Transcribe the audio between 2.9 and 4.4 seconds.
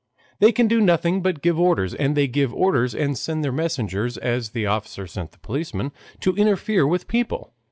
and send their messengers,